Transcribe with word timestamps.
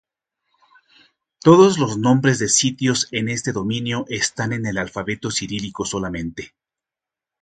Todos 1.43 1.77
los 1.77 1.99
nombres 1.99 2.39
de 2.39 2.47
sitios 2.49 3.07
en 3.11 3.29
este 3.29 3.51
dominio 3.51 4.05
están 4.07 4.51
en 4.51 4.65
el 4.65 4.79
alfabeto 4.79 5.29
cirílico 5.29 5.85
solamente. 5.85 6.55